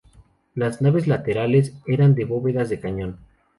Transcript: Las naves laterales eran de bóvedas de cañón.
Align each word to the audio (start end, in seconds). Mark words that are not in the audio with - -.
Las 0.55 0.81
naves 0.81 1.05
laterales 1.07 1.75
eran 1.85 2.15
de 2.15 2.25
bóvedas 2.25 2.69
de 2.71 2.79
cañón. 2.79 3.19